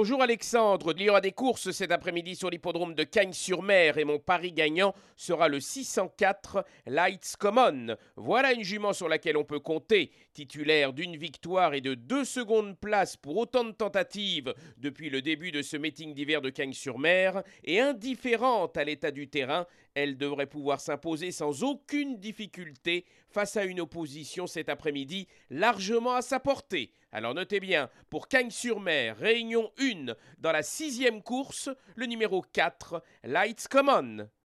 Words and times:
Bonjour 0.00 0.22
Alexandre, 0.22 0.94
il 0.96 1.02
y 1.02 1.10
aura 1.10 1.20
des 1.20 1.32
courses 1.32 1.72
cet 1.72 1.90
après-midi 1.90 2.36
sur 2.36 2.50
l'hippodrome 2.50 2.94
de 2.94 3.02
Cagnes-sur-Mer 3.02 3.98
et 3.98 4.04
mon 4.04 4.20
pari 4.20 4.52
gagnant 4.52 4.94
sera 5.16 5.48
le 5.48 5.58
604 5.58 6.64
Lights 6.86 7.34
Common. 7.36 7.96
Voilà 8.14 8.52
une 8.52 8.62
jument 8.62 8.92
sur 8.92 9.08
laquelle 9.08 9.36
on 9.36 9.42
peut 9.42 9.58
compter, 9.58 10.12
titulaire 10.34 10.92
d'une 10.92 11.16
victoire 11.16 11.74
et 11.74 11.80
de 11.80 11.94
deux 11.94 12.24
secondes 12.24 12.78
places 12.78 13.16
pour 13.16 13.38
autant 13.38 13.64
de 13.64 13.72
tentatives 13.72 14.54
depuis 14.76 15.10
le 15.10 15.20
début 15.20 15.50
de 15.50 15.62
ce 15.62 15.76
meeting 15.76 16.14
d'hiver 16.14 16.42
de 16.42 16.50
Cagnes-sur-Mer 16.50 17.42
et 17.64 17.80
indifférente 17.80 18.76
à 18.76 18.84
l'état 18.84 19.10
du 19.10 19.28
terrain, 19.28 19.66
elle 19.94 20.16
devrait 20.16 20.46
pouvoir 20.46 20.80
s'imposer 20.80 21.32
sans 21.32 21.64
aucune 21.64 22.20
difficulté 22.20 23.04
face 23.30 23.56
à 23.56 23.64
une 23.64 23.80
opposition 23.80 24.46
cet 24.46 24.68
après-midi 24.68 25.26
largement 25.50 26.14
à 26.14 26.22
sa 26.22 26.38
portée. 26.38 26.92
Alors 27.10 27.32
notez 27.32 27.58
bien, 27.58 27.88
pour 28.10 28.28
Cagnes-sur-Mer, 28.28 29.16
réunion 29.16 29.72
1 29.78 30.14
dans 30.40 30.52
la 30.52 30.62
sixième 30.62 31.22
course, 31.22 31.70
le 31.96 32.04
numéro 32.04 32.42
4, 32.42 33.02
Lights 33.24 33.66
Common. 33.68 34.28